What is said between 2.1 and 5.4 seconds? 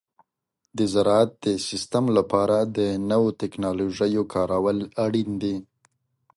لپاره د نوو تکنالوژیو کارول اړین